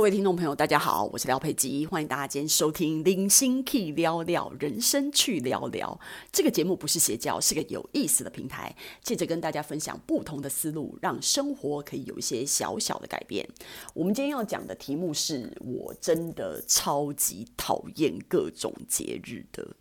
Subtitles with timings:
[0.00, 6.00] 各位听众朋友，大家好，我是廖佩吉，欢迎大家今天收听《零星 Key 聊聊人生去聊聊》
[6.32, 13.46] 这个节目，不是邪教，是个有意思的平台，借着跟大家分享不同的思路，让生活可以有一些小小的改变。
[13.92, 19.76] 我们今天要讲的题目是我真的超级讨厌各种节日的，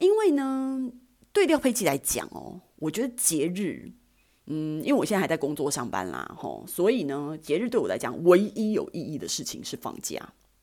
[0.00, 0.92] 因为呢，
[1.32, 3.92] 对廖佩吉来讲哦，我觉得节日。
[4.46, 10.20] 嗯，因为我现在还在工作上班啦，吼，所以呢，节日对我来讲，唯一有意义的事情是放假，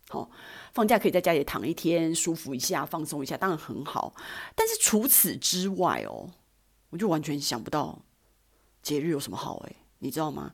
[0.10, 0.30] 好，
[0.74, 4.14] 放假可以在家里躺一天，舒服一下，放松一下，当然很好。
[4.54, 6.30] 但是除此之外哦，
[6.90, 8.00] 我就完全想不到
[8.82, 10.52] 节日有什么好诶，你知道吗？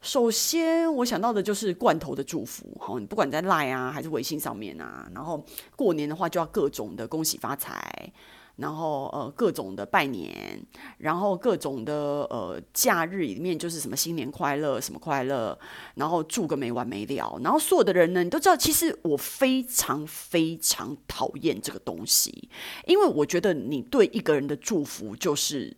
[0.00, 5.44] 首先我想到的就是罐头的祝福，好，你不管在 Line 啊还是微信上面啊，然后
[5.76, 8.12] 过年的话就要各种的恭喜发财。
[8.58, 10.60] 然后呃各种的拜年，
[10.98, 15.56] 然后各种的呃假日里面就是什么新年快乐什么快乐，
[15.94, 17.38] 然后祝个没完没了。
[17.40, 22.48] 然后所有的人呢，你都知道，其实我非常非常讨厌这个东西，
[22.86, 25.76] 因为我觉得你对一个人的祝福就是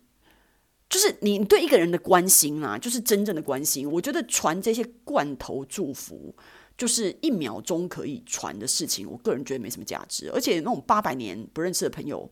[0.89, 3.87] 就是你对一个人的关心啊，就是真正的关心。
[3.91, 6.33] 我觉得传这些罐头祝福
[6.75, 10.31] 就是一秒钟可以传的事情，我个人觉得没什么价值。
[10.33, 12.27] 而且那种八百年不认识的朋友。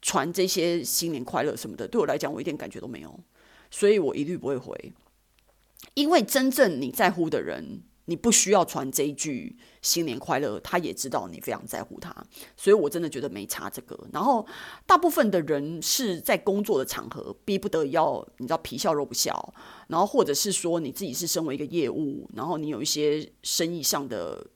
[0.00, 3.20] 传这些新年快乐什么的，对我来讲，我一点感觉都没有，
[3.70, 4.92] 所以我一律不会回。
[5.94, 12.14] 因为真正你在乎的人，你不需要传这一句新年快乐，他也知道你非常在乎他，
[12.56, 13.98] 所以我真的觉得没差这个。
[14.12, 14.46] 然后
[14.86, 19.54] 大部分的人是在工作的场合，逼不得要，你知道皮笑肉不笑，
[19.88, 24.46] 然后或者是说你自己是身为一个业务，然后你有一些生意上的。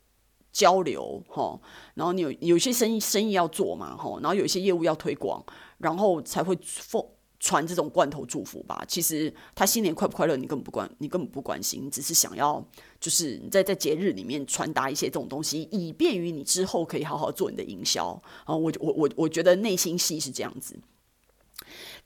[0.52, 1.58] 交流哈，
[1.94, 5.42] 然后你有有些生意生意要做嘛哈，然后有一些业务要推广，
[5.78, 7.02] 然后才会奉
[7.40, 8.84] 传这种罐头祝福吧。
[8.86, 12.62] 其实他新年快不快乐，你根本不关，你根本不关心，你只是想要
[13.00, 18.08] 就是你在在节日里面传达一些这种东西，以便于你之后可以好好做你的营销
[18.44, 18.54] 啊。
[18.54, 20.78] 我我我我觉得内心戏是这样子，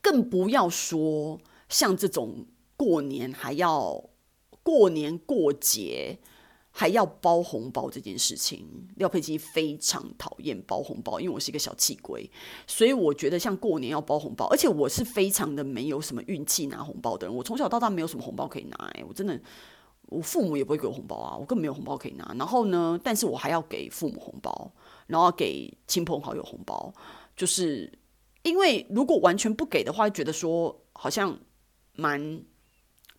[0.01, 1.37] 更不要说
[1.67, 2.45] 像这种
[2.77, 4.09] 过年还要
[4.63, 6.17] 过年过节。
[6.79, 8.63] 还要包红包这件事情，
[8.97, 12.29] 廖佩基非常讨厌包红包，因为我是一个小气鬼，
[12.67, 17.35] 所以我觉得像过年要包红包，而且我是非常的没有什么运气拿红包的人。
[17.35, 19.41] 我从小到大没有什么红包可以拿，欸，我真的，
[20.05, 22.31] 我父母也不会给我红包啊，我根本没有红包可以拿。
[22.37, 24.71] 然后呢，但是我还要给父母红包，
[25.07, 26.93] 然后给亲朋好友红包，
[27.35, 27.91] 就是
[28.43, 31.35] 因为如果完全不给的话，觉得说好像
[31.93, 32.39] 蛮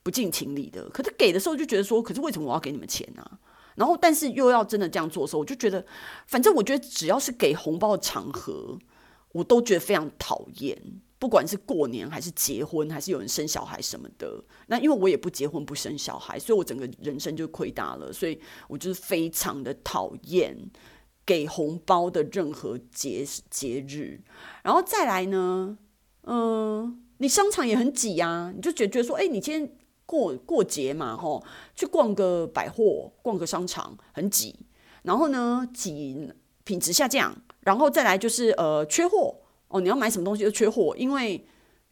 [0.04, 0.88] 不近情理的。
[0.90, 3.28] 可是给的时候就觉得说，可是为什么我要给你们钱呢，
[3.78, 5.86] 然后，但是又要真的这样做的时候，我就觉得，
[6.26, 8.76] 反正我觉得只要是给红包的场合，
[9.30, 10.76] 我都觉得非常讨厌。
[11.20, 18.12] 不管是过年还是结婚，还是有人生小孩什么的，那因为我也不结婚不生小孩，所以我整个人生就亏大了。
[18.12, 20.56] 所以我就是非常的讨厌
[21.24, 24.20] 给红包的任何节节日。
[24.64, 25.78] 然后再来呢，
[26.24, 29.72] 嗯，你商场也很挤呀，你就觉觉得说，哎，你今天。
[30.08, 34.58] 过过节嘛，吼，去逛个百货，逛个商场，很挤。
[35.02, 36.32] 然后呢，挤
[36.64, 39.36] 品质下降，然后再来就是呃缺货
[39.68, 41.46] 哦，你要买什么东西都缺货，因为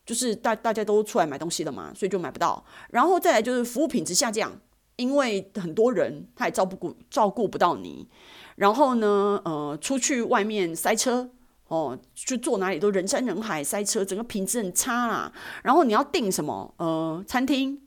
[0.06, 2.65] 就是大大家都出来买东西了嘛，所以就买不到。
[2.88, 4.50] 然后再来就是服务品质下降，
[4.97, 8.09] 因为很多人他也照顾照顾不到你。
[8.56, 11.28] 然后呢，呃，出去外面塞车
[11.69, 15.31] 哦，去坐哪里都人山人海塞车，整个品质很差啦。
[15.62, 17.82] 然后你要订什么呃餐厅。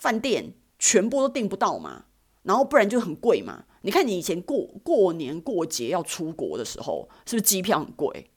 [0.00, 2.06] 饭店全部都订不到嘛，
[2.42, 3.64] 然后不然就很贵嘛。
[3.82, 8.30] 你看你以前过过年过节要出国的时候，是不是机票很贵？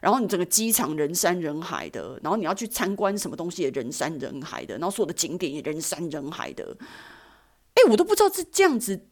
[0.00, 6.76] 然后你整个机场人山人海的，然后你要去参观什么东西也人山人海的，然后所有的景点也人山人海的。
[7.74, 9.06] 哎，我都不知道这这样子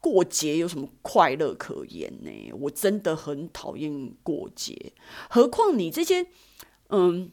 [0.00, 2.52] 过节有什么快乐可言呢？
[2.60, 4.92] 我真的很讨厌过节，
[5.28, 6.26] 何况你这些，
[6.90, 7.32] 嗯。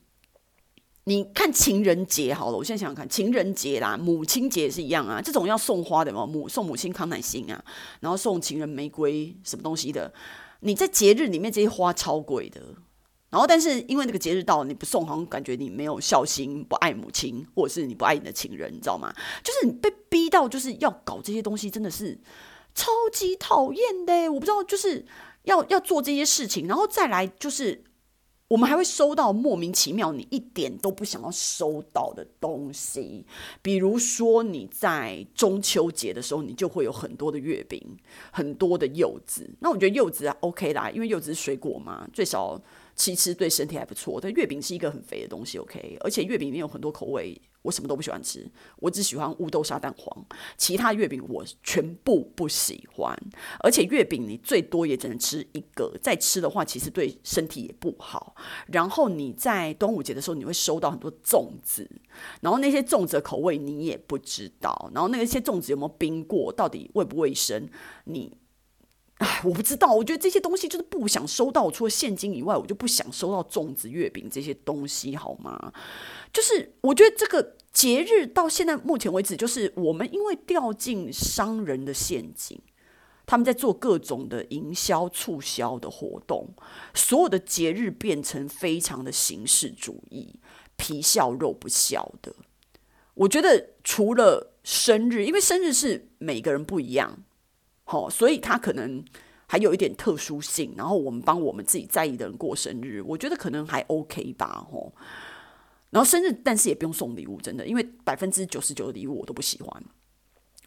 [1.07, 5.21] 你看情人节好了，我现在想想看，情人节啦，母亲节也是一样啊。
[5.21, 7.63] 这种要送花的嘛，母送母亲康乃馨啊，
[7.99, 10.11] 然后送情人玫瑰什么东西的。
[10.61, 12.59] 你在节日里面这些花超贵的，
[13.29, 19.13] 然后但是因为那个节日到了，你不送，好像感觉你没有孝心，不爱母亲，或者是你不爱你的情人，你知道吗？
[19.43, 22.19] 就是你被逼到就是要搞这些东西，真的是
[22.73, 24.27] 超级讨厌的。
[24.29, 25.05] 我不知道就是
[25.43, 27.83] 要要做这些事情，然后再来就是。
[28.47, 33.25] 我们还会收到莫名其妙、你一点都不想要收到的东西，
[33.63, 37.81] 比如说你在中秋节的时候，你就会有很多的月饼、
[38.31, 39.49] 很多的柚子。
[39.61, 42.61] 那我觉得柚子 OK 啦，因为柚子是水果嘛，最少
[42.95, 44.19] 吃一吃对身体还不错。
[44.21, 50.25] 但月饼是一个很肥的东西，OK，而且月饼里面有很多口味，我什么都不喜欢吃，我只喜欢乌豆沙蛋黄，
[50.55, 53.17] 其他月饼我全部不喜欢。
[53.59, 58.35] 而且月饼你最多也只能吃一个，再吃的话其实对身体也不好。
[58.67, 61.89] 然后你在端午节的时候，你会收到很多粽子，
[62.41, 67.67] 然后那些粽子的口味你也不知道，然后那些粽子有没有冰过，到底卫不卫生，
[68.05, 68.37] 你。
[69.19, 71.71] 哎，我不知道，我觉得这些东西就是不想收到。
[71.71, 75.71] 除了现金以外，我就不想收到粽子、月饼这些东西，好吗？
[76.33, 82.59] 就是我觉得这个节日到现在目前为止，就是我们因为掉进商人的陷阱，
[83.25, 86.53] 他们在做各种的营销促销的活动，
[86.93, 90.41] 所有的节日变成非常的形式主义，
[90.75, 92.35] 皮笑肉不笑的。
[93.13, 97.23] 我觉得除了生日，因为生日是每个人不一样。
[97.85, 99.03] 好，所以他可能
[99.47, 104.91] 还有一点特殊性，然后我们帮我们自己在意的人过生日，我觉得可能还 OK 吧，吼。
[105.91, 109.83] 然后生日，但是也不用送礼物，真的，因为百分之九十九的礼物我都不喜欢。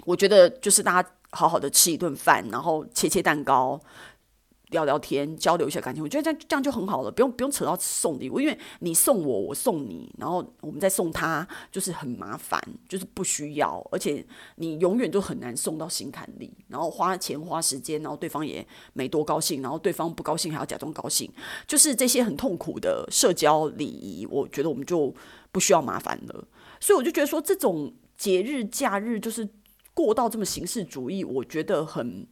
[0.04, 3.78] 我觉得就是大家好好的吃一顿饭，然后切切蛋糕。
[4.70, 14.24] 聊聊天，交流一下感情，我觉得这样这样就很好了，不用不用扯到送礼物，因为你送我，我送你，然后我们再送他，就是很麻烦，就是不需要，而且
[14.56, 21.30] 你永远都很难送到心坎里，然后花钱花时间，然后对方也没多高兴，然后对方不高兴还要假装高兴，
[21.66, 25.14] 就是这些很痛苦的社交礼仪，我觉得我们就
[25.50, 26.44] 不需要麻烦了，
[26.78, 29.48] 所以我就觉得说，这种节日假日就是。
[29.98, 32.24] 过到这么形式主义，我觉得很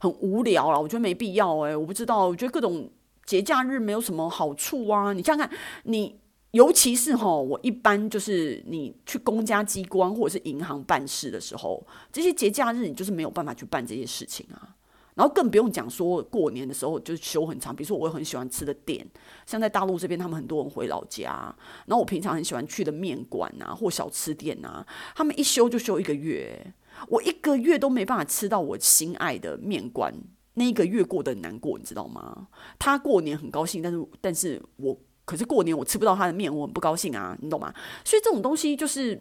[0.00, 0.80] 很无聊了。
[0.80, 2.26] 我觉得没必要哎、我不知道。
[2.26, 2.90] 我觉得各种
[3.26, 5.12] 节假日没有什么好处啊。
[5.12, 6.18] 你想想看，你
[6.52, 14.76] 尤其是哈，我一般就是你去公家机关或者是银行办事的时候，这些节假日你就是没有办法去办这些事情啊。
[15.14, 17.76] 然后更不用讲说过年的时候就是休很长。
[17.76, 19.06] 比如说我很喜欢吃的店，
[19.44, 26.72] 像在大陆这边，他们很多人回老家，然后我平常很喜欢去的面馆啊或小吃店啊，他们一休就休一个月。
[27.08, 30.14] 我一个月都没办法吃到我心爱的面馆，
[30.54, 32.48] 那一个月过得难过，你知道吗？
[32.78, 37.72] 他过年很高兴，但是但是我可是过年我吃不到他的面，我很不高兴啊，你懂吗？
[38.04, 39.20] 所以这种东西就是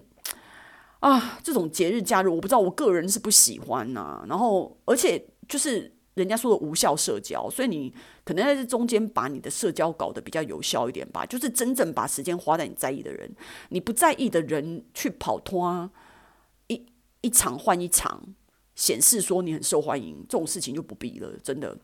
[1.00, 7.94] 啊，这种节日假日，我不知道，我个人是不喜欢呐、然后而且就是人家说的无效社交，所以你
[8.26, 13.32] 可能在这中间把你的社交搞得比较有效一点吧，就是真正把时间花在你在意的人，
[13.70, 15.90] 你不在意的人去跑脱啊。
[17.22, 18.24] 一场换一场，
[18.76, 21.78] 显示说你很受欢迎，这种事情就不必了，真的。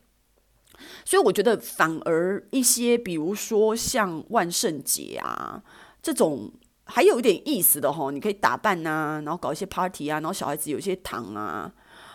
[1.04, 5.62] 所以我觉得，反而一些比如说像万圣节啊
[6.02, 6.52] 这种，
[6.84, 11.72] 还有一点意思的哈，你可以打扮啊，然后搞一些 party 啊，然后小孩子有些糖啊，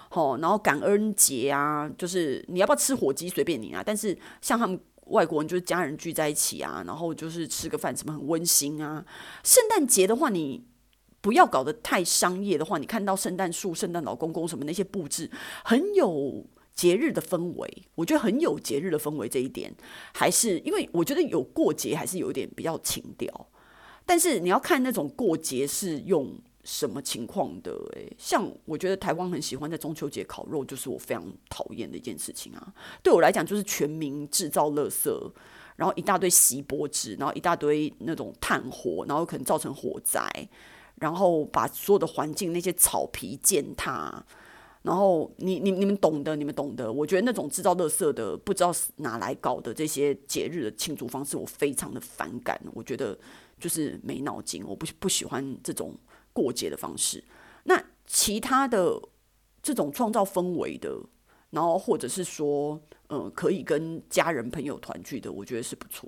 [0.09, 3.81] 好，然后感恩节啊，就是你要不要吃火鸡随便你啊。
[3.85, 9.03] 但是像他们外国人，就是家人聚在一起啊，然后就是吃个饭，什么很温馨啊。
[9.43, 10.65] 圣诞节的话，你。
[11.21, 15.29] 不要搞得太商业的话，你看到圣诞树、圣诞老公公什么那些布置，
[15.63, 17.83] 很有节日的氛围。
[17.95, 19.71] 我觉得很有节日的氛围这一点，
[20.13, 23.47] 还是因为我觉得有过节还是有一点比较情调。
[24.05, 26.33] 但是你要看那种过节是用
[26.63, 32.73] 什么情况的，诶，像我觉得台湾很喜欢在中秋节烤肉，就是我非常讨厌的一件事情啊。
[33.03, 35.31] 对我来讲，就是全民制造垃圾，
[35.75, 40.27] 然后一大堆锡箔纸，然后一大堆那种炭火，然后可能造成火灾。
[41.01, 44.23] 然后把所有的环境那些草皮践踏，
[44.83, 46.93] 然后你你你们懂得，你们懂得。
[46.93, 52.61] 我觉得那种制造垃圾的，不知道是哪来搞的这些节日的庆祝方式，我非常的反感。
[52.75, 53.17] 我觉得
[53.59, 55.97] 就是没脑筋，我不不喜欢这种
[56.33, 57.23] 过节的方式。
[57.63, 59.01] 那其他的
[59.63, 60.95] 这种创造氛围的，
[61.49, 62.79] 然后或者是说，
[63.09, 66.07] 嗯、可以跟家人朋友团聚的，我觉得是不错。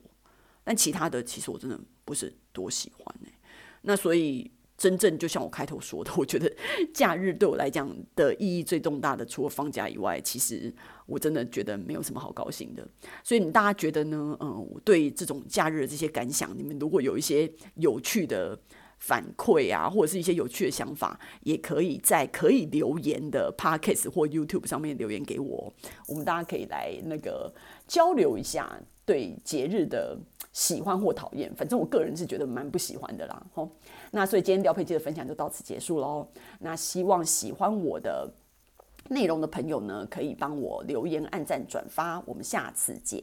[0.63, 3.33] 但其他的，其实我真的不是多喜欢、欸、
[3.81, 4.51] 那所以。
[4.83, 6.53] 真正就像我开头说的，我觉得
[6.93, 10.73] 假日对我来讲的意义最重大的，除了放假以外，其实
[11.05, 12.85] 我真的觉得没有什么好高兴的。
[13.23, 14.37] 所以你大家觉得呢？
[14.41, 18.59] 嗯，我对这种假日的这些感想，你们如果有一些有趣的
[18.99, 25.73] 反馈啊，或者是一些有趣的想法，也可以在可以留言的 Podcast 或 YouTube 上面留言给我，
[26.09, 27.53] 我们大家可以来那个
[27.87, 30.19] 交流一下对节日的。
[30.53, 33.43] 喜欢或讨厌，反正我个人是觉得蛮不喜欢的啦。
[33.53, 33.69] 吼，
[34.11, 36.27] 那所以今天廖佩基的分享就到此结束喽。
[36.59, 38.31] 那希望喜欢我的
[39.09, 42.21] 内容的朋友呢，可以帮我留言、按赞、转发。
[42.25, 43.21] 我们下次见。